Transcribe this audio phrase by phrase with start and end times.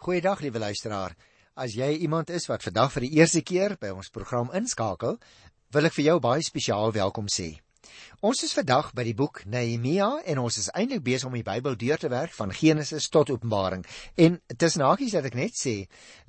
[0.00, 1.12] Goeiedag liewe luisteraar.
[1.60, 5.18] As jy iemand is wat vandag vir die eerste keer by ons program inskakel,
[5.76, 7.50] wil ek vir jou baie spesiaal welkom sê.
[8.24, 11.76] Ons is vandag by die boek Nehemia en ons is eintlik besig om die Bybel
[11.76, 13.84] deur te werk van Genesis tot Openbaring.
[14.16, 15.76] En tussen hakies dat ek net sê,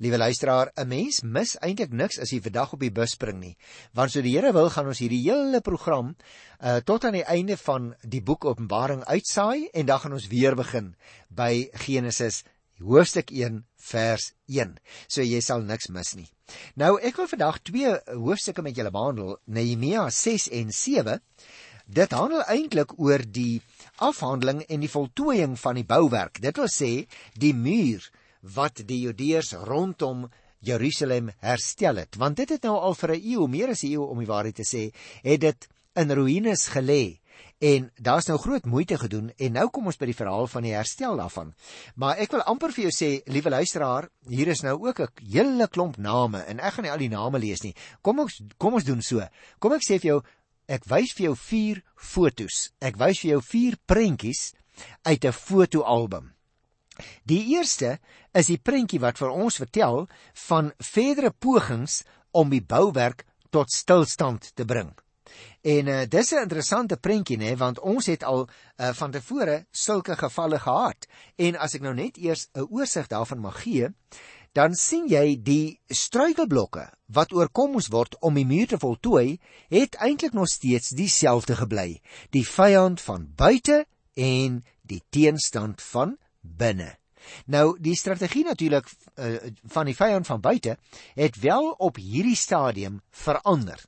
[0.04, 3.56] liewe luisteraar, 'n mens mis eintlik niks as jy vandag op die bus spring nie.
[3.94, 6.14] Want so die Here wil, gaan ons hierdie hele program
[6.60, 10.54] uh tot aan die einde van die boek Openbaring uitsaai en dan gaan ons weer
[10.56, 10.94] begin
[11.30, 12.44] by Genesis
[12.84, 14.76] hoofstuk 1 vers 1.
[15.08, 16.28] So jy sal niks mis nie.
[16.76, 21.20] Nou ek wil vandag twee hoofstukke met julle behandel, Nehemia 6 en 7.
[21.86, 23.62] Dit handel eintlik oor die
[24.02, 26.40] afhandeling en die voltooiing van die bouwerk.
[26.40, 26.92] Dit wil sê
[27.38, 28.04] die muur
[28.42, 30.28] wat die Judeërs rondom
[30.62, 32.16] Jerusalem herstel het.
[32.18, 34.54] Want dit het nou al vir 'n eeu, meer as 'n eeu om die waarheid
[34.54, 37.18] te sê, het dit in ruïnes gelê.
[37.62, 40.72] En daar's nou groot moeite gedoen en nou kom ons by die verhaal van die
[40.74, 41.52] herstel daarvan.
[41.94, 45.68] Maar ek wil amper vir jou sê, liewe luisteraar, hier is nou ook 'n hele
[45.68, 47.74] klomp name en ek gaan nie al die name lees nie.
[48.02, 49.22] Kom ons kom ons doen so.
[49.60, 50.22] Kom ek sê vir jou,
[50.66, 52.72] ek wys vir jou vier fotos.
[52.80, 54.54] Ek wys vir jou vier prentjies
[55.06, 56.32] uit 'n fotoalbum.
[57.24, 58.00] Die eerste
[58.34, 60.08] is die prentjie wat vir ons vertel
[60.48, 64.92] van verdere pogings om die bouwerk tot stilstand te bring.
[65.62, 70.16] En uh, dis 'n interessante prentjie nê want ons het al uh, van tevore sulke
[70.16, 71.06] gevalle gehad.
[71.36, 73.88] En as ek nou net eers 'n oorsig daarvan mag gee,
[74.52, 79.38] dan sien jy die struikelblokke wat oorkom moes word om die muur te voltooi,
[79.72, 82.00] het eintlik nog steeds dieselfde gebly.
[82.30, 86.96] Die vyand van buite en die teenstand van binne.
[87.46, 89.36] Nou die strategie natuurlik uh,
[89.72, 90.76] van die vyand van buite
[91.14, 93.80] het wel op hierdie stadium verander.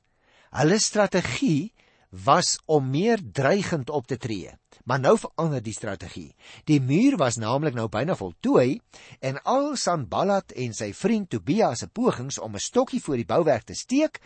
[0.49, 1.73] Hulle strategie
[2.09, 4.51] was om meer dreigend op te tree.
[4.83, 6.35] Maar nou verander die strategie.
[6.63, 8.79] Die muur was naamlik nou byna voltooi
[9.19, 13.63] en al Sanballat en sy vriend Tobia se pogings om 'n stokkie voor die bouwerk
[13.63, 14.21] te steek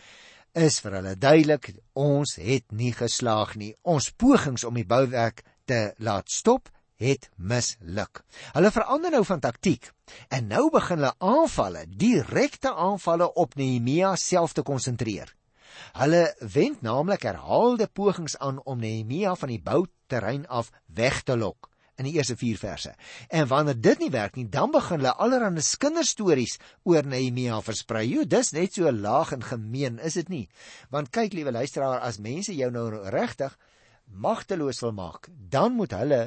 [0.52, 3.74] is vir hulle duidelik ons het nie geslaag nie.
[3.82, 8.22] Ons pogings om die bouwerk te laat stop het misluk.
[8.52, 9.90] Hulle verander nou van taktiek
[10.28, 15.39] en nou begin hulle aanvalle, direkte aanvalle op Nehemia self te konsentreer.
[15.98, 21.70] Hulle wend naamlik herhaalde pogings aan om Nehemia van die bouterrein af weg te lok
[22.00, 22.94] in die eerste 4 verse.
[23.28, 26.56] En wanneer dit nie werk nie, dan begin hulle allerlei kinderstories
[26.88, 28.06] oor Nehemia versprei.
[28.08, 30.46] Jo, dis net so laag en gemeen, is dit nie?
[30.90, 33.56] Want kyk, liewe luisteraar, as mense jou nou regtig
[34.10, 36.22] magteloos wil maak, dan moet hulle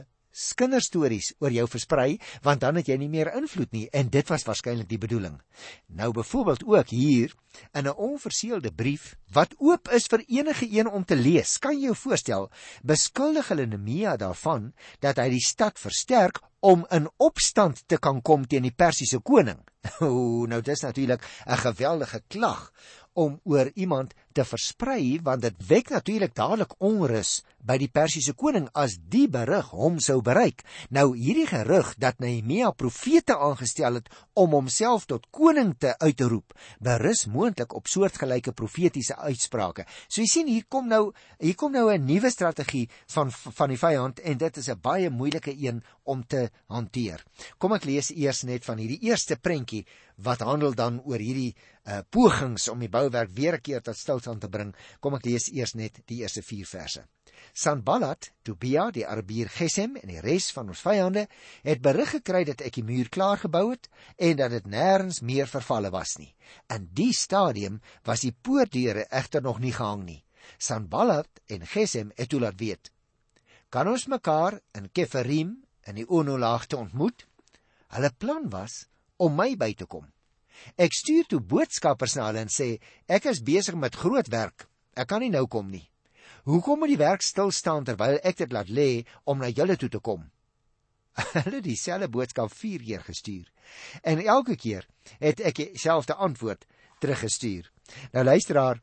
[0.57, 4.45] kinderstories oor jou versprei want dan het jy nie meer invloed nie en dit was
[4.47, 5.39] waarskynlik die bedoeling.
[5.87, 7.33] Nou byvoorbeeld ook hier
[7.73, 11.57] in 'n onverseelde brief wat oop is vir enige een om te lees.
[11.59, 12.49] Kan jy jou voorstel
[12.81, 18.47] beskuldig hulle Nehemia daarvan dat hy die stad versterk om in opstand te kan kom
[18.47, 19.59] teen die Persiese koning.
[19.99, 22.71] O, nou dis natuurlik 'n geweldige klag
[23.13, 28.65] om oor iemand te versprei want dit wek natuurlik dadelik onrus by die Persiese koning
[28.73, 30.63] as die berig hom sou bereik.
[30.89, 37.25] Nou hierdie gerug dat Nehemia profete aangestel het om homself tot koning te uitroep, berus
[37.31, 39.85] moontlik op soortgelyke profetiese uitsprake.
[40.07, 43.77] So jy sien hier kom nou hier kom nou 'n nuwe strategie van van die
[43.77, 47.23] vyand en dit is 'n baie moeilike een om te hanteer.
[47.57, 49.85] Kom ek lees eers net van hierdie eerste prentjie
[50.23, 54.41] wat handel dan oor hierdie uh, pogings om die bouwerk weer 'n keer tot stilstand
[54.41, 54.75] te bring.
[54.99, 57.05] Kom ek lees eers net die eerste 4 verse.
[57.53, 61.27] Sanballat, Tobia, die Arabier Gesem en die res van ons vyande
[61.63, 65.47] het berig gekry dat ek die muur klaar gebou het en dat dit nêrens meer
[65.47, 66.33] vervalle was nie.
[66.73, 70.23] In die stadium was die poortdeure egter nog nie gehang nie.
[70.57, 72.91] Sanballat en Gesem het toe laat weet:
[73.69, 77.25] "Kan ons mekaar in Keferim in die Onolaagte ontmoet?"
[77.93, 80.07] Hulle plan was om my by te kom.
[80.77, 82.77] Ek stuur toe boodskappers na hulle en sê
[83.07, 84.67] ek is besig met groot werk.
[84.95, 85.89] Ek kan nie nou kom nie.
[86.49, 89.89] Hoekom moet die werk stil staan terwyl ek dit laat lê om na julle toe
[89.89, 90.25] te kom?
[91.45, 93.45] Hulle het dieselfde boodskap 4 keer gestuur.
[94.01, 94.87] En elke keer
[95.21, 96.65] het ek dieselfde antwoord
[96.99, 97.69] teruggestuur.
[98.15, 98.81] Nou luisteraar,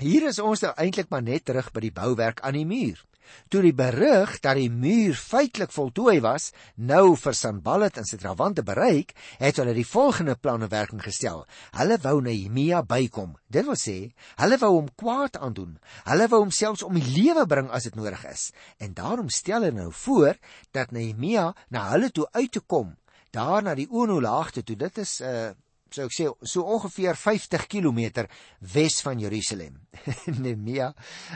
[0.00, 3.00] hier is ons nou eintlik maar net terug by die bouwerk aan die muur.
[3.48, 8.64] Toe die berig dat die muur feitelik voltooi was, nou vir Sanballat en sy trawante
[8.66, 11.44] bereik, het hulle die volgende planne werking gestel.
[11.76, 13.36] Hulle wou Nehemia bykom.
[13.52, 13.98] Dit wil sê,
[14.40, 15.78] hulle wou hom kwaad aandoen.
[16.08, 18.50] Hulle wou hom selfs om die lewe bring as dit nodig is.
[18.78, 20.38] En daarom stel hulle nou voor
[20.72, 22.96] dat Nehemia na hulle toe uit te kom,
[23.32, 24.76] daar na die Onolaagte toe.
[24.76, 25.54] Dit is 'n uh, eh,
[25.92, 28.26] sou ek sê so ongeveer 50 km
[28.74, 29.80] wes van Jerusalem.
[30.42, 30.92] Nehemia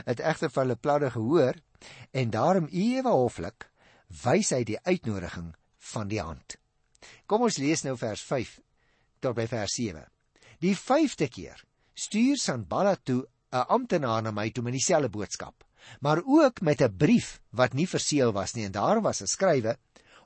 [0.06, 1.58] het egter van hulle planne gehoor
[2.10, 3.68] en daarom ewe hoflik
[4.24, 5.54] wys hy die uitnodiging
[5.92, 6.56] van die hand.
[7.26, 8.58] Kom ons lees nou vers 5
[9.20, 10.02] tot by vers 7.
[10.62, 11.62] Die 5de keer
[11.94, 15.64] stuur Sanballat toe 'n amptenaar na my toe met dieselfde boodskap,
[16.00, 19.78] maar ook met 'n brief wat nie verseël was nie en daar was geskrywe: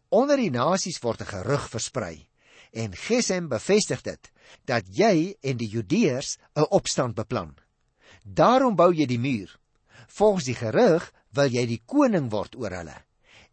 [0.09, 2.29] Onder die nasies word 'n gerug versprei
[2.73, 4.31] en Gesem bevestig dit
[4.65, 7.57] dat jy en die Judeërs 'n opstand beplan.
[8.25, 9.59] Daarom bou jy die muur.
[10.07, 12.97] Volgens die gerug wil jy die koning word oor hulle.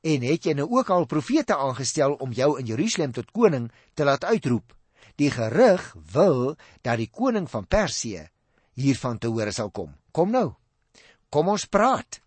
[0.06, 4.06] En het jy nou ook al profete aangestel om jou in Jerusalem tot koning te
[4.06, 4.74] laat uitroep?
[5.18, 8.28] Die gerug wil dat die koning van Persië
[8.78, 9.96] hiervan te hore sal kom.
[10.14, 10.54] Kom nou.
[11.34, 12.22] Kom ons praat.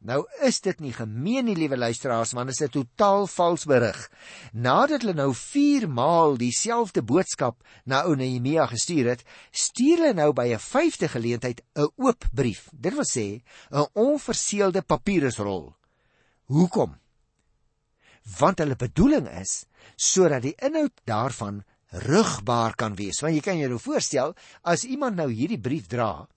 [0.00, 3.98] Nou is dit nie gemeen nie, liewe luisteraars, want dit is 'n totaal vals berig.
[4.52, 10.32] Nadat hulle nou 4 maal dieselfde boodskap na ou Nehemia gestuur het, stuur hulle nou
[10.32, 12.70] by 'n vyfde geleentheid 'n oop brief.
[12.72, 15.74] Dit wil sê 'n onverseelde papierrol.
[16.46, 16.96] Hoekom?
[18.38, 19.66] Want hulle bedoeling is
[19.96, 23.20] sodat die inhoud daarvan rugbaar kan wees.
[23.22, 26.28] Want jy kan jou nou voorstel as iemand nou hierdie brief dra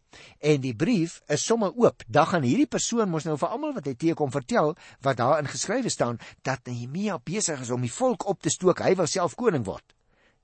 [0.46, 3.88] en die brief is sommer oop, dan gaan hierdie persoon mos nou vir almal wat
[3.90, 8.42] hy teekom vertel wat daarin geskrywe staan dat Nehemia besig is om die volk op
[8.42, 9.86] te stook, hy wil self koning word.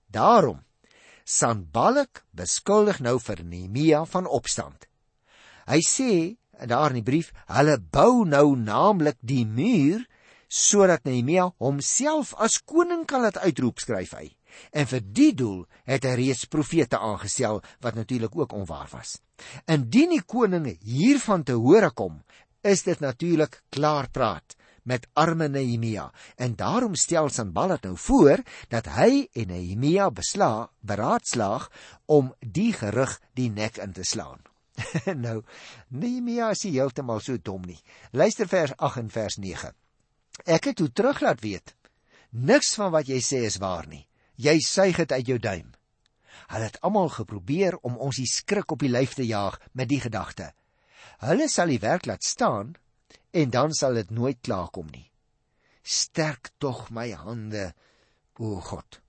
[0.10, 0.64] Daarom
[1.30, 4.88] Sanballat beskuldig nou vir Nehemia van opstand.
[5.70, 6.14] Hy sê
[6.66, 10.02] daar in die brief, hulle bou nou naamlik die muur
[10.50, 14.26] sodat Nehemia homself as koning kan laat uitroep skryf hy.
[14.72, 19.20] En vir die doel het hy reeds profete aangestel wat natuurlik ook onwaar was.
[19.66, 22.22] Indien die koning hiervan te hore kom,
[22.62, 24.56] is dit natuurlik klaar praat
[24.90, 28.44] met arme Nehemia en daarom stel Sanballat nou voor
[28.74, 31.70] dat hy en Nehemia besla beraadslaag
[32.06, 34.42] om die gerug die nek in te slaan.
[35.26, 35.42] nou
[35.90, 37.80] Nehemia is heeltemal so dom nie.
[38.12, 39.74] Luister vers 8 en vers 9.
[40.46, 41.76] Ek het toe terug laat weet.
[42.30, 44.09] Niks van wat jy sê is waar nie
[44.40, 45.68] jy suig dit uit jou duim.
[46.50, 50.00] Hulle het almal geprobeer om ons die skrik op die lyf te jaag met die
[50.02, 50.54] gedagte.
[51.20, 52.74] Hulle sal die werk laat staan
[53.36, 55.06] en dan sal dit nooit klaarkom nie.
[55.84, 57.74] Sterk tog my hande,
[58.40, 59.02] o God.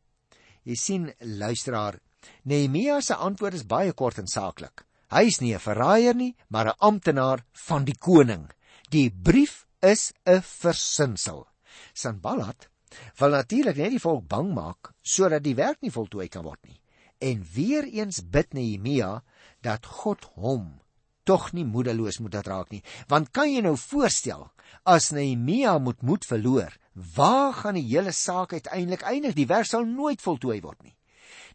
[0.67, 2.00] Jy sien, luisteraar,
[2.44, 4.85] Nehemia se antwoord is baie kort en saaklik.
[5.11, 8.50] Hy is nie 'n verraaier nie, maar 'n amptenaar van die koning.
[8.91, 11.47] Die brief is 'n versinsel.
[11.94, 12.69] Sanballat
[13.19, 16.81] wil natuurlik net die volk bang maak sodat die werk nie voltooi kan word nie.
[17.20, 19.22] En weer eens bid Nehemia
[19.60, 20.81] dat God hom
[21.28, 22.82] tog nie moedeloos moet laat raak nie.
[23.08, 24.48] Want kan jy nou voorstel
[24.88, 26.72] as Nehemia moet moed verloor,
[27.16, 29.36] waar gaan die hele saak uiteindelik eindig?
[29.36, 30.96] Die werk sal nooit voltooi word nie.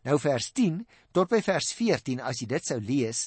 [0.06, 0.84] Nou vers 10
[1.16, 3.24] tot by vers 14 as jy dit sou lees,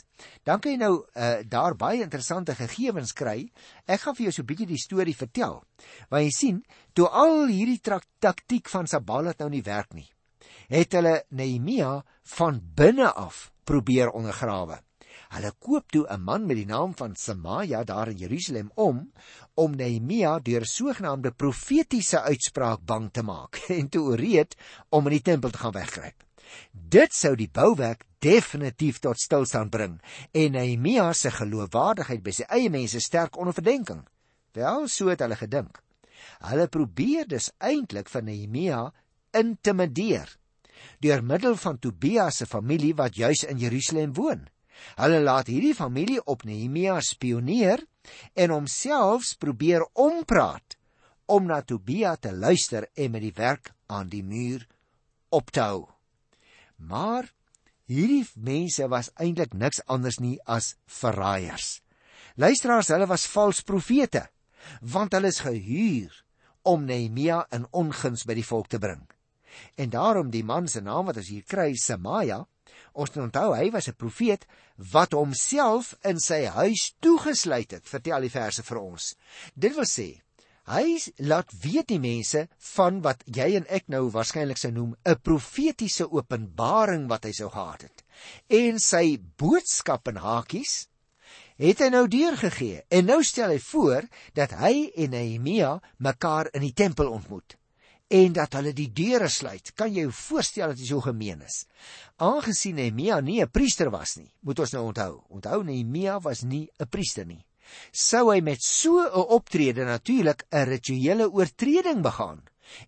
[0.46, 3.48] dan kan jy nou uh, daar baie interessante gegevens kry.
[3.88, 5.62] Ek gaan vir jou so 'n bietjie die storie vertel.
[6.10, 6.62] Want jy sien,
[6.94, 7.80] toe al hierdie
[8.20, 10.06] taktiek van Sabalat nou nie werk nie,
[10.68, 12.04] het hulle Nehemia
[12.36, 14.78] van binne af probeer ondergrawe.
[15.34, 19.12] Hulle koop toe 'n man met die naam van Semaja daar in Jerusalem om
[19.54, 24.56] om Nehemia deur sogenaamde profetiese uitspraak bang te maak en te ooreed
[24.88, 26.27] om in die tempel te gaan weggryp.
[26.72, 29.98] Dit sou die bouwerk definitief tot stilstand bring
[30.32, 34.02] en Nehemia se geloofwaardigheid by sy eie mense sterk onder verdenking.
[34.56, 35.78] Wel, so het hulle gedink.
[36.48, 38.82] Hulle probeer dus eintlik vir Nehemia
[39.36, 40.34] intimideer
[41.02, 44.46] deur middel van Tobias se familie wat juis in Jerusalem woon.
[44.98, 47.82] Hulle laat hierdie familie op Nehemia spioneer
[48.34, 50.78] en homself probeer ompraat
[51.26, 54.66] om na Tobia te luister en met die werk aan die muur
[55.34, 55.97] op te hou.
[56.78, 57.28] Maar
[57.90, 61.80] hierdie mense was eintlik niks anders nie as verraaiers.
[62.38, 64.28] Luisteraars, hulle was vals profete,
[64.80, 66.12] want hulle is gehuur
[66.68, 69.02] om Nehemia in onguns by die volk te bring.
[69.80, 72.44] En daarom die man se naam wat ons hier kry, Semaja,
[72.92, 74.46] ons moet onthou hy was 'n profeet
[74.92, 79.14] wat homself in sy huis toegesluit het, vertel die verse vir ons.
[79.54, 80.20] Dit wil sê,
[80.68, 82.42] Hy laat weet die mense
[82.74, 87.48] van wat jy en ek nou waarskynlik sou noem 'n profetiese openbaring wat hy sou
[87.48, 88.04] gehad het.
[88.52, 90.88] En sy boodskap en hakies
[91.56, 92.82] het hy nou deurgegee.
[92.90, 97.56] En nou stel hy voor dat hy en Nehemia mekaar in die tempel ontmoet
[98.08, 99.72] en dat hulle die deure sluit.
[99.74, 101.64] Kan jy jou voorstel dat dit so gemeen is?
[102.16, 105.24] Aangesien Nehemia nie 'n priester was nie, moet ons nou onthou.
[105.28, 107.47] Onthou Nehemia was nie 'n priester nie
[107.92, 112.42] sou hy met so 'n optrede natuurlik 'n rituele oortreding begaan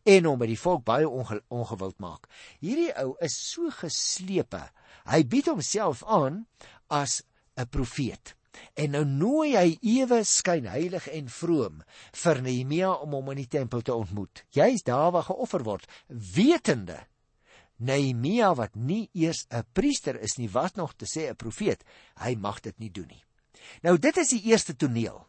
[0.05, 2.29] en hom by die volk baie onge ongewild maak.
[2.61, 4.63] Hierdie ou is so geslepe.
[5.09, 6.47] Hy bied homself aan
[6.89, 7.23] as
[7.57, 8.35] 'n profeet.
[8.75, 11.83] En nou nooi hy ewe skyn heilig en vroom
[12.23, 14.45] vir Nehemia om hom in die tempel te ontmoet.
[14.51, 16.99] Jy's daar waar geoffer word, wetende
[17.81, 21.85] Nehemia wat nie eers 'n priester is nie, wat nog te sê 'n profeet,
[22.17, 23.25] hy mag dit nie doen nie.
[23.83, 25.27] Nou dit is die eerste toneel.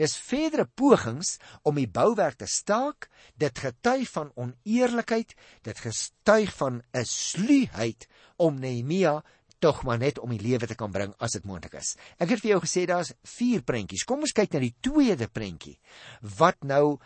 [0.00, 6.82] Dis verdere pogings om die bouwerk te staak, dit getuig van oneerlikheid, dit getuig van
[6.92, 9.22] 'n sluheid om Nehemia
[9.58, 11.96] tog maar net om die lewe te kan bring as dit moontlik is.
[12.18, 14.04] Ek het vir jou gesê daar's 4 prentjies.
[14.04, 15.78] Kom ons kyk na die tweede prentjie.
[16.20, 16.98] Wat nou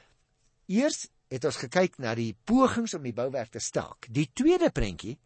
[0.67, 4.09] eers het ons gekyk na die pogings om die bouwerk te staak.
[4.11, 5.19] Die tweede prentjie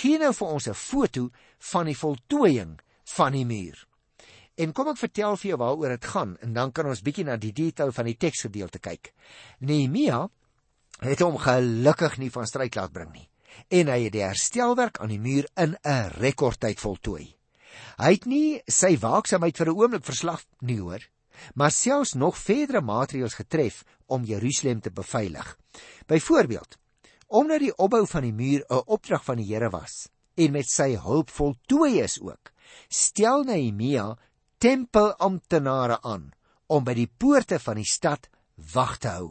[0.00, 1.30] gee nou vir ons 'n foto
[1.72, 2.78] van die voltooiing
[3.16, 3.86] van die muur.
[4.54, 7.36] En kom ek vertel vir jou waaroor dit gaan en dan kan ons bietjie na
[7.36, 9.12] die detail van die teksgedeelte kyk.
[9.58, 10.28] Nehemia
[11.02, 13.28] het hom gelukkig nie van stryk laat bring nie
[13.74, 17.34] en hy het die herstelwerk aan die muur in 'n rekordtyd voltooi.
[17.98, 21.02] Hy het nie sy waaksaamheid vir 'n oomblik verslag nie hoor,
[21.54, 25.58] maar selfs nog verdere maatreëls getref om Jerusalem te beveilig.
[26.06, 26.78] Byvoorbeeld,
[27.28, 30.96] omdat die opbou van die muur 'n opdrag van die Here was en met sy
[30.96, 32.52] hulp voltooi is ook,
[32.88, 34.16] stel Nehemia
[34.64, 36.30] tempelamptenare aan
[36.72, 38.30] om by die poorte van die stad
[38.72, 39.26] wag te hou.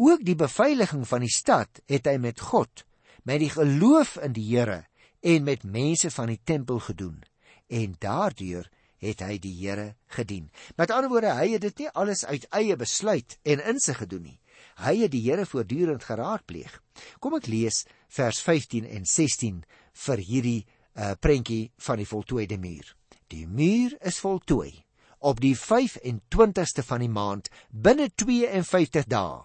[0.00, 2.86] Ook die beveiliging van die stad het hy met God,
[3.28, 4.86] met die geloof in die Here
[5.20, 7.20] en met mense van die tempel gedoen
[7.68, 8.70] en daardeur
[9.04, 10.48] het hy die Here gedien.
[10.80, 14.38] Met ander woorde, hy het dit nie alles uit eie besluit en insig gedoen nie.
[14.80, 16.72] Hy het die Here voortdurend geraadpleeg.
[17.20, 19.60] Kom ek lees vers 15 en 16
[20.06, 22.94] vir hierdie uh, prentjie van die voltooide muur.
[23.28, 24.84] Die muur is voltooi
[25.18, 29.42] op die 25ste van die maand binne 52 dae.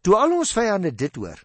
[0.00, 1.42] Toe al ons vyande dit hoor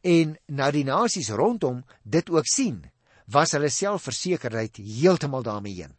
[0.00, 2.86] en na die nasies rondom dit ook sien,
[3.28, 5.96] was hulle selfversekerheid heeltemal daarmee heen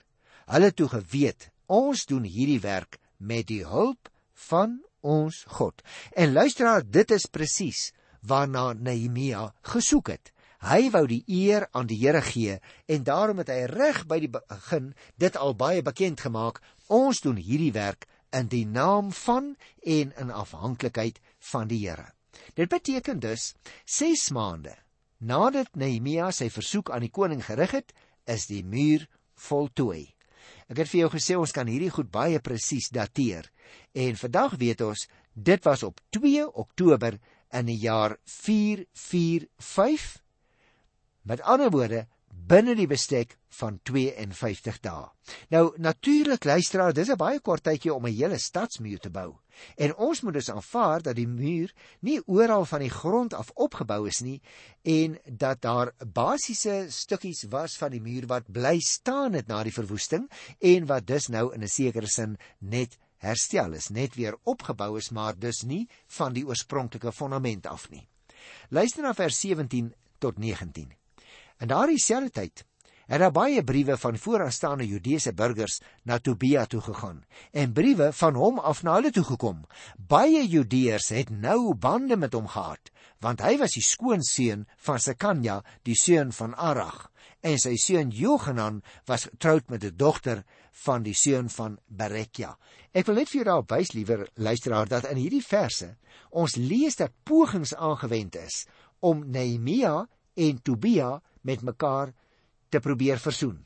[0.51, 4.09] hulle toe geweet ons doen hierdie werk met die hulp
[4.49, 5.81] van ons God.
[6.17, 7.91] En luisteraar, dit is presies
[8.27, 10.31] waarna Nehemia gesoek het.
[10.61, 14.29] Hy wou die eer aan die Here gee en daarom het hy reg by die
[14.29, 16.61] begin dit al baie bekend gemaak.
[16.87, 21.17] Ons doen hierdie werk in die naam van en in afhanklikheid
[21.51, 22.11] van die Here.
[22.53, 23.53] Dit beteken dus
[23.85, 24.77] 6 maande
[25.21, 27.93] nadat Nehemia sy versoek aan die koning gerig het,
[28.25, 30.09] is die muur voltooi.
[30.69, 33.49] Ek het vir jou gesê ons kan hierdie goed baie presies dateer.
[33.93, 37.17] En vandag weet ons dit was op 2 Oktober
[37.53, 40.21] in die jaar 445.
[41.21, 42.07] Met ander woorde
[42.51, 45.05] binne die bestek van 52 dae.
[45.53, 49.35] Nou natuurlik luisteraar, dis 'n baie kort tydjie om 'n hele stadsmuur te bou.
[49.75, 54.07] En ons moet dus aanvaar dat die muur nie oral van die grond af opgebou
[54.07, 54.41] is nie
[54.81, 59.73] en dat daar basiese stukkies was van die muur wat bly staan het na die
[59.73, 64.97] verwoesting en wat dus nou in 'n sekere sin net herstel is, net weer opgebou
[64.97, 68.07] is, maar dus nie van die oorspronklike fondament af nie.
[68.69, 71.00] Luister na vers 17 tot 19.
[71.61, 72.63] In daardie selfde tyd
[73.11, 77.19] het daar baie briewe van vooraanstaande Judeese burgers na Tobia toe gegaan
[77.51, 79.59] en briewe van hom af na hulle toe gekom.
[79.97, 82.89] Baie Judeërs het nou bande met hom gehad,
[83.19, 87.09] want hy was die skoonseun van Sekanja, die seun van Arag,
[87.45, 90.43] en sy seun Johanan was getroud met 'n dogter
[90.85, 92.57] van die seun van Berekia.
[92.93, 95.97] Ek wil net vir jou daar wys, liewer luisteraar, dat in hierdie verse
[96.29, 98.65] ons lees dat pogings aangewend is
[98.99, 102.13] om Nehemia en Tobia met mekaar
[102.69, 103.65] te probeer versoen.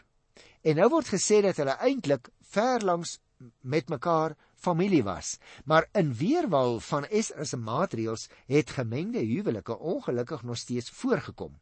[0.62, 3.20] En nou word gesê dat hulle eintlik ver langs
[3.62, 10.44] met mekaar familie was, maar in weerwil van Esra se maatreëls het gemengde huwelike ongelukkig
[10.44, 11.60] nog steeds voorgekom.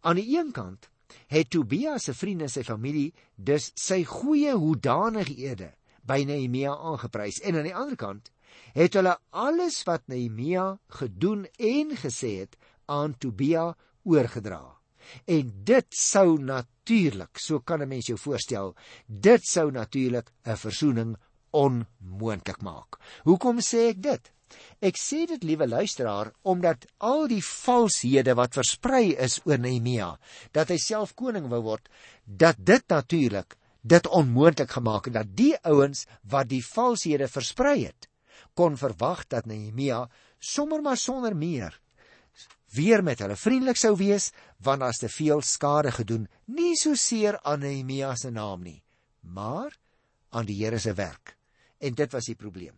[0.00, 0.88] Aan die een kant
[1.26, 5.72] het Tobias se vriende en sy familie dus sy goeie hoedanighede
[6.06, 8.30] by Nehemia aangeprys en aan die ander kant
[8.76, 12.56] het hulle alles wat Nehemia gedoen en gesê het
[12.86, 14.75] aan Tobia oorgedra.
[15.24, 18.74] En dit sou natuurlik, so kan 'n mens jou voorstel,
[19.06, 21.16] dit sou natuurlik 'n versoening
[21.50, 22.98] onmoontlik maak.
[23.24, 24.32] Hoekom sê ek dit?
[24.80, 30.18] Ek sê dit liewe luisteraar omdat al die valshede wat versprei is oor Nehemia,
[30.52, 31.88] dat hy self koning wou word,
[32.24, 38.08] dat dit natuurlik dit onmoontlik gemaak het dat die ouens wat die valshede versprei het,
[38.54, 40.06] kon verwag dat Nehemia
[40.38, 41.80] sommer maar sonder meer
[42.74, 44.30] weer met hulle vriendelik sou wees
[44.64, 48.82] want daar's te veel skade gedoen nie so seer aan Nehemia se naam nie
[49.20, 49.72] maar
[50.30, 51.36] aan die Here se werk
[51.78, 52.76] en dit was die probleem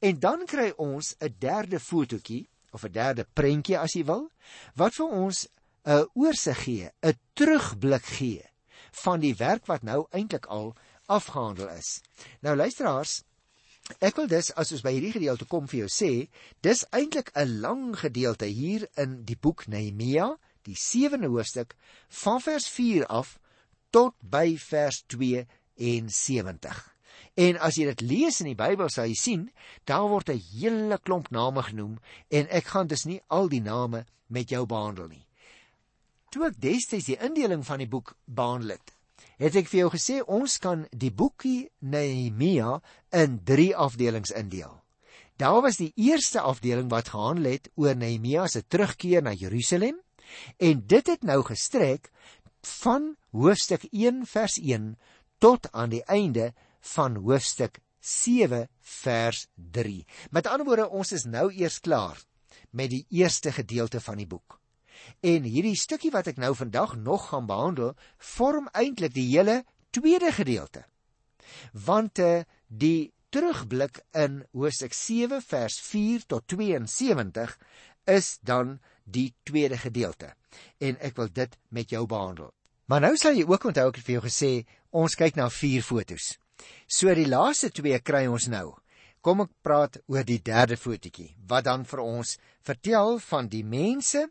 [0.00, 4.30] en dan kry ons 'n derde fotootjie of 'n derde prentjie as jy wil
[4.74, 5.48] wat vir ons
[5.84, 8.44] 'n oorsig gee 'n terugblik gee
[9.04, 10.74] van die werk wat nou eintlik al
[11.06, 12.00] afgehandel is.
[12.40, 13.22] Nou luisteraars,
[14.00, 16.10] ek wil dus as ons by hierdie gedeelte kom vir jou sê,
[16.62, 21.76] dis eintlik 'n lang gedeelte hier in die boek Nehemia, die 7de hoofstuk
[22.08, 23.38] van vers 4 af
[23.90, 26.96] tot by vers 72.
[27.36, 29.50] En as jy dit lees in die Bybel sal jy sien,
[29.84, 31.98] daar word 'n hele klomp name genoem
[32.30, 35.26] en ek gaan dus nie al die name met jou behandel nie.
[36.30, 38.95] Toe ek destyds die indeling van die boek behandel het,
[39.42, 42.80] het ek vir jou gesê ons kan die boekie Nehemia
[43.12, 44.72] in 3 afdelings indeel.
[45.36, 49.98] Daar was die eerste afdeling wat gehandel het oor Nehemia se terugkeer na Jerusalem
[50.56, 52.08] en dit het nou gestrek
[52.82, 54.94] van hoofstuk 1 vers 1
[55.38, 56.52] tot aan die einde
[56.96, 60.06] van hoofstuk 7 vers 3.
[60.30, 62.18] Met ander woorde, ons is nou eers klaar
[62.70, 64.60] met die eerste gedeelte van die boek.
[65.20, 70.32] En hierdie stukkie wat ek nou vandag nog gaan behandel, vorm eintlik die hele tweede
[70.32, 70.84] gedeelte.
[71.72, 77.58] Want uh, die terugblik in Hosea 7 vers 4 tot 72
[78.06, 80.32] is dan die tweede gedeelte.
[80.78, 82.52] En ek wil dit met jou behandel.
[82.86, 84.50] Maar nou sal jy ook onthou ek het vir jou gesê
[84.94, 86.36] ons kyk na vier fotos.
[86.86, 88.76] So die laaste twee kry ons nou.
[89.20, 92.36] Kom ek praat oor die derde fotootjie wat dan vir ons
[92.66, 94.22] vertel van die mense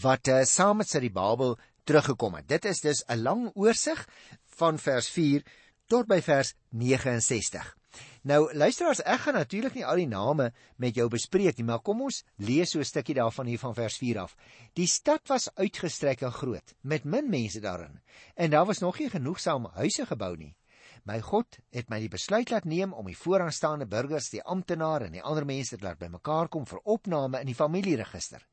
[0.00, 2.48] wat uh, saam met Siribabel teruggekom het.
[2.48, 4.08] Dit is dus 'n lang oorsig
[4.46, 5.42] van vers 4
[5.86, 7.76] tot by vers 69.
[8.22, 12.00] Nou luisteraars, ek gaan natuurlik nie al die name met jou bespreek nie, maar kom
[12.06, 14.36] ons lees so 'n stukkie daarvan hier van vers 4 af.
[14.72, 18.00] Die stad was uitgestrek en groot, met min mense daarin,
[18.34, 20.56] en daar was nog nie genoegsaam huise gebou nie.
[21.04, 25.12] My God het my die besluit laat neem om die vooraanstaande burgers, die amptenare en
[25.12, 28.46] die ander mense te laat bymekaar kom vir opname in die familieregister.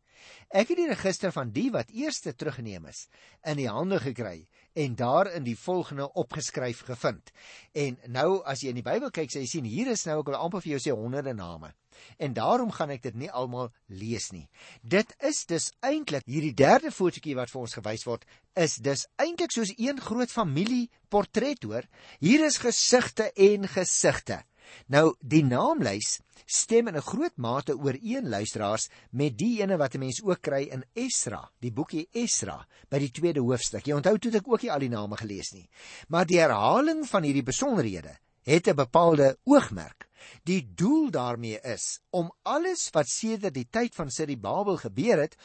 [0.49, 3.07] Ek het die register van die wat eerste teruggeneem is
[3.45, 7.31] in die hande gekry en daar in die volgende opgeskryf gevind.
[7.73, 10.31] En nou as jy in die Bybel kyk, sê jy sien hier is nou ek
[10.31, 11.73] wil amper vir jou sê honderde name.
[12.17, 14.47] En daarom gaan ek dit nie almal lees nie.
[14.81, 18.23] Dit is dus eintlik hierdie derde fotootjie wat vir ons gewys word,
[18.55, 21.89] is dus eintlik soos een groot familieportret hoor.
[22.23, 24.43] Hier is gesigte en gesigte.
[24.87, 29.99] Nou die naamlys stem in 'n groot mate ooreen luisteraars met die ene wat 'n
[29.99, 33.85] mens ook kry in Esra, die boekie Esra by die tweede hoofstuk.
[33.85, 35.69] Jy onthou toe ek ook nie al die name gelees nie.
[36.07, 40.09] Maar die herhaling van hierdie besonderhede het 'n bepaalde oogmerk.
[40.43, 45.35] Die doel daarmee is om alles wat sedert die tyd van Siribabel gebeur het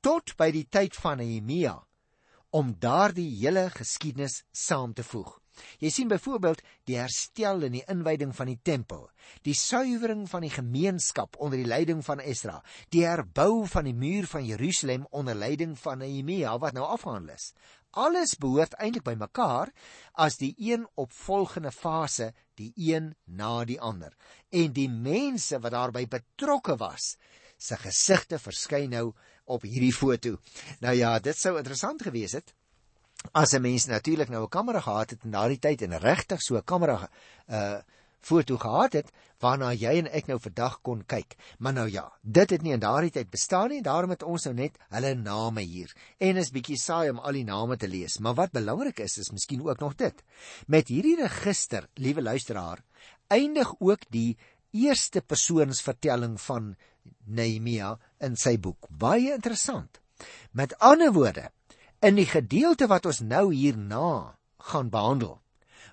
[0.00, 1.86] tot by die tyd van Nehemia
[2.50, 5.40] om daardie hele geskiedenis saam te voeg.
[5.82, 9.08] Jy sien byvoorbeeld die herstel en die inwyding van die tempel,
[9.46, 12.58] die suiwering van die gemeenskap onder die leiding van Esdra,
[12.94, 17.52] die herbou van die muur van Jerusalem onder leiding van Nehemia wat nou afhandel is.
[17.96, 19.72] Alles behoort eintlik by mekaar
[20.12, 24.12] as die een opvolgende fase, die een na die ander.
[24.52, 27.16] En die mense wat daarbey betrokke was,
[27.56, 29.06] se gesigte verskyn nou
[29.48, 30.36] op hierdie foto.
[30.84, 32.54] Nou ja, dit sou interessant gewees het
[33.32, 36.56] as 'n mens natuurlik nou 'n kamera gehad het in daardie tyd en regtig so
[36.56, 37.10] 'n kamera
[37.48, 37.80] uh
[38.20, 41.36] foto gehad het waarna jy en ek nou vandag kon kyk.
[41.58, 44.54] Maar nou ja, dit het nie in daardie tyd bestaan nie, daarom het ons nou
[44.54, 45.94] net hulle name hier.
[46.18, 49.30] En is bietjie saai om al die name te lees, maar wat belangrik is is
[49.30, 50.24] miskien ook nog dit.
[50.66, 52.82] Met hierdie register, liewe luisteraar,
[53.28, 54.36] eindig ook die
[54.72, 56.74] eerste persoonsvertelling van
[57.24, 58.88] Nehemia in sy boek.
[58.90, 60.00] Baie interessant.
[60.50, 61.50] Met ander woorde,
[61.98, 64.38] In die gedeelte wat ons nou hierna
[64.70, 65.40] gaan behandel,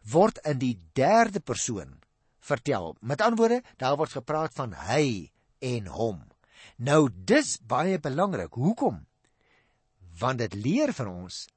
[0.06, 1.96] word in die derde persoon
[2.46, 2.94] vertel.
[3.02, 5.32] Met ander woorde, daar word gepraat van hy
[5.66, 6.22] en hom.
[6.78, 8.54] Nou dis baie belangrik.
[8.54, 9.02] Hoekom?
[10.20, 11.48] Want dit leer vir ons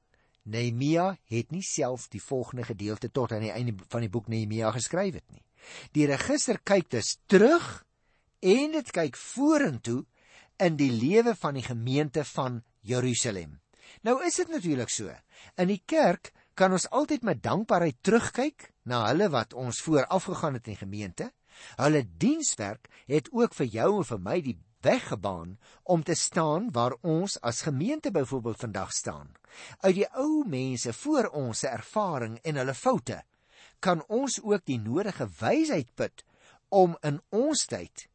[0.49, 4.71] Nehemia het nie self die volgende gedeelte tot aan die einde van die boek Nehemia
[4.73, 5.43] geskryf het nie.
[5.93, 7.83] Die register kyk dus terug
[8.41, 10.01] en dit kyk vorentoe
[10.57, 13.59] in die lewe van die gemeente van Jerusalem.
[14.07, 15.11] Nou is dit natuurlik so.
[15.59, 20.55] In die kerk kan ons altyd met dankbaarheid terugkyk na hulle wat ons vooraf gegaan
[20.59, 21.31] het in gemeente.
[21.75, 26.69] Hulle dienswerk het ook vir jou en vir my die weg gebaan om te staan
[26.71, 29.33] waar ons as gemeente byvoorbeeld vandag staan.
[29.79, 33.21] Uit die ou mense voor ons se ervaring en hulle foute
[33.79, 36.23] kan ons ook die nodige wysheid put
[36.69, 38.07] om in ons tyd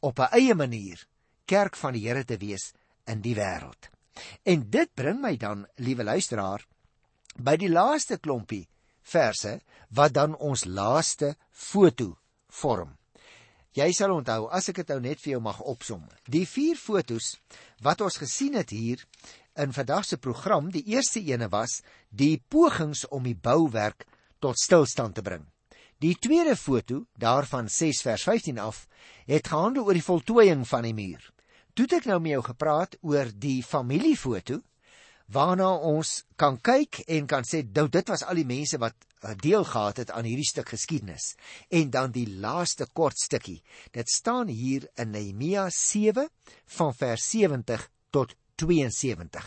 [0.00, 1.06] op 'n eie manier
[1.44, 2.72] kerk van die Here te wees
[3.06, 3.97] in die wêreld.
[4.44, 6.64] En dit bring my dan, liewe luisteraar,
[7.36, 8.66] by die laaste klompie
[9.08, 9.58] verse
[9.94, 12.16] wat dan ons laaste foto
[12.48, 12.94] vorm.
[13.76, 16.02] Jy sal onthou as ek dit nou net vir jou mag opsom.
[16.26, 17.36] Die vier fotos
[17.84, 19.04] wat ons gesien het hier
[19.58, 24.06] in vandag se program, die eerste ene was die pogings om die bouwerk
[24.42, 25.46] tot stilstand te bring.
[25.98, 28.84] Die tweede foto, daarvan 6 vers 15 af,
[29.26, 31.22] het gehandel oor die voltooiing van die muur.
[31.78, 34.56] Toe het ek nou met jou gepraat oor die familiefoto
[35.30, 39.62] waarna ons kan kyk en kan sê dit was al die mense wat eh, deel
[39.62, 41.36] gehad het aan hierdie stuk geskiedenis.
[41.70, 43.60] En dan die laaste kort stukkie.
[43.94, 46.26] Dit staan hier in Nehemia 7
[46.80, 49.46] van vers 70 tot 72.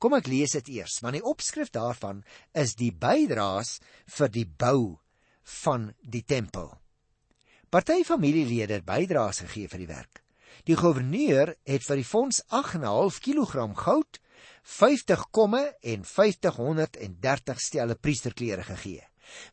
[0.00, 2.24] Kom ek lees dit eers, want die opskrif daarvan
[2.56, 3.74] is die bydraes
[4.16, 4.96] vir die bou
[5.60, 6.72] van die tempel.
[7.68, 10.24] Party familielede het bydraes gegee vir die werk.
[10.68, 14.18] Die goewerneur het vir die fonds 8.5 kg goud,
[14.62, 19.04] 50 komme en 5030 stelle priesterklere gegee.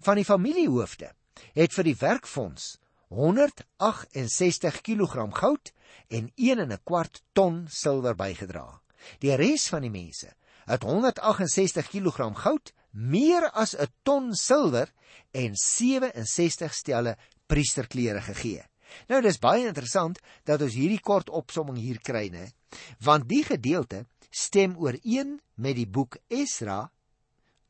[0.03, 1.13] Van die familiehoofde
[1.55, 2.77] het vir die werkfonds
[3.13, 5.71] 168 kg goud
[6.11, 8.81] en 1 en 'n kwart ton silwer bygedra.
[9.19, 10.33] Die res van die mense
[10.67, 14.91] het 168 kg goud, meer as 'n ton silwer
[15.31, 17.17] en 67 stelle
[17.47, 18.63] priesterklere gegee.
[19.07, 22.51] Nou dis baie interessant dat ons hierdie kort opsomming hier kry, né?
[23.03, 26.91] Want die gedeelte stem ooreen met die boek Esra,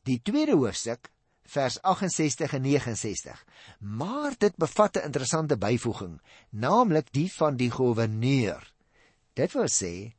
[0.04, 1.12] die tweede hoofstuk,
[1.48, 3.46] vers 68 en 69.
[3.80, 8.74] Maar dit bevat 'n interessante byvoeging, naamlik die van die goewerneur.
[9.34, 10.14] Dit wil sê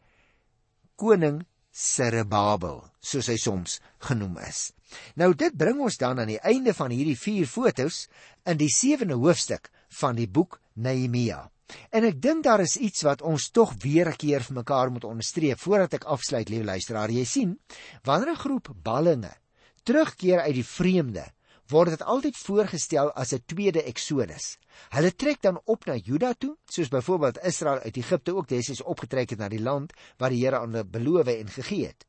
[0.97, 4.73] koning Serebabel, soos hy soms genoem is.
[5.15, 8.09] Nou dit bring ons dan aan die einde van hierdie vier fotos
[8.45, 11.51] in die 7de hoofstuk van die boek Nehemia.
[11.91, 15.05] En ek dink daar is iets wat ons tog weer 'n keer vir mekaar moet
[15.05, 17.11] onderstreep voordat ek afsluit, liewe luisteraar.
[17.11, 17.59] Jy sien,
[18.03, 19.35] wanneer 'n groep ballinge
[19.83, 21.25] terugkeer uit die vreemde,
[21.73, 24.59] word dit altyd voorgestel as 'n tweede Eksodus.
[24.97, 29.31] Hulle trek dan op na Juda toe, soos byvoorbeeld Israel uit Egipte ook destyds opgetrek
[29.31, 32.08] het na die land wat die Here aan hulle beloof en gegee het.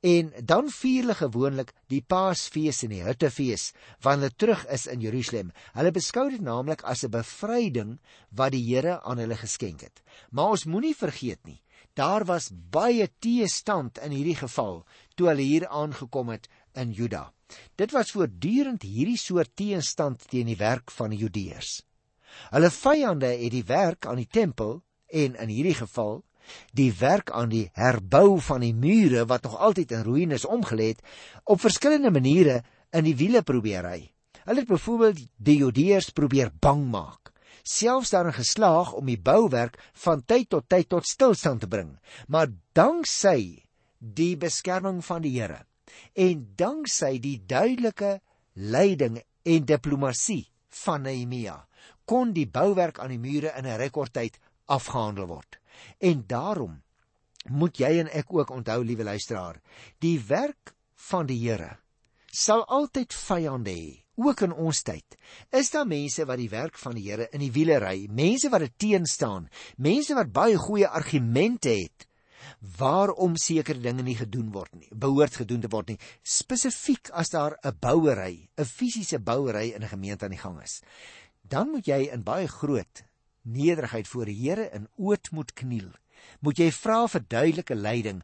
[0.00, 5.02] En dan vier hulle gewoonlik die Paasfees en die Hittefees wanneer hulle terug is in
[5.04, 5.50] Jerusalem.
[5.76, 7.98] Hulle beskou dit naamlik as 'n bevryding
[8.30, 10.02] wat die Here aan hulle geskenk het.
[10.30, 11.60] Maar ons moenie vergeet nie,
[11.94, 17.32] daar was baie teestand in hierdie geval toe hulle hier aangekom het in Juda.
[17.76, 21.82] Dit was voortdurend hierdie soort teenstand teen die werk van die Judeërs.
[22.54, 26.22] Hulle vyande het die werk aan die tempel en in hierdie geval
[26.72, 31.02] die werk aan die herbou van die mure wat nog altyd in ruïnes omgelê het
[31.44, 34.00] op verskillende maniere in die wiele probeer ry.
[34.44, 37.32] Hulle het byvoorbeeld die Judeërs probeer bang maak,
[37.62, 42.48] selfs daarin geslaag om die bouwerk van tyd tot tyd tot stilstand te bring, maar
[42.72, 43.62] danksy
[43.98, 45.66] die beskerming van die Here
[46.14, 48.18] en danksy die duidelike
[48.54, 50.44] leiding en diplomatie
[50.84, 51.56] van Nehemia
[52.10, 55.59] kon die bouwerk aan die mure in 'n rekordtyd afgehandel word.
[55.98, 56.82] En daarom
[57.48, 59.60] moet jy en ek ook onthou, liewe luisteraar,
[59.98, 60.74] die werk
[61.10, 61.78] van die Here
[62.30, 63.86] sal altyd vyande hê,
[64.20, 65.16] ook in ons tyd.
[65.50, 68.62] Is daar mense wat die werk van die Here in die wiele ry, mense wat
[68.66, 69.48] dit teenstaan,
[69.82, 72.06] mense wat baie goeie argumente het
[72.78, 77.56] waarom sekere dinge nie gedoen word nie, behoort gedoen te word nie, spesifiek as daar
[77.64, 80.82] 'n bouery, 'n fisiese bouery in 'n gemeente aan die gang is.
[81.42, 83.04] Dan moet jy in baie groot
[83.42, 85.90] nederigheid voor die Here in ootmoed kniel.
[86.44, 88.20] Moet jy vra vir duidelike leiding,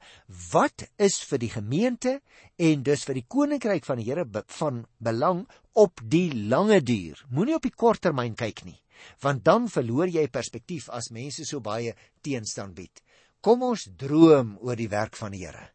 [0.53, 2.19] wat is vir die gemeente
[2.61, 4.27] en dus vir die koninkryk van die Here
[4.59, 7.23] van belang op die lange duur.
[7.31, 8.79] Moenie op die kort termyn kyk nie,
[9.25, 13.03] want dan verloor jy perspektief as mense so baie teenstand bied.
[13.41, 15.71] Kom ons droom oor die werk van die Here,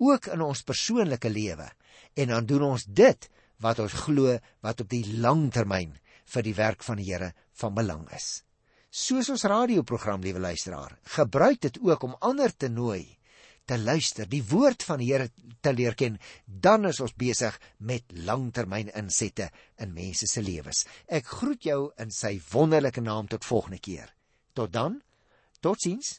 [0.00, 1.66] ook in ons persoonlike lewe,
[2.16, 5.98] en dan doen ons dit wat ons glo wat op die lang termyn
[6.34, 8.40] vir die werk van die Here van belang is.
[8.90, 13.20] Soos ons radioprogram, liewe luisteraar, gebruik dit ook om ander te nooi
[13.70, 15.28] te luister, die woord van die Here
[15.62, 20.82] te leer ken, dan is ons besig met langtermyn insette in mense se lewens.
[21.06, 24.10] Ek groet jou in sy wonderlike naam tot volgende keer.
[24.58, 24.98] Tot dan.
[25.62, 26.18] Totsiens.